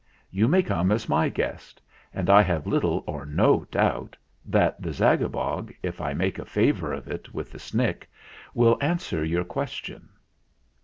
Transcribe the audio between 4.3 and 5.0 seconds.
that the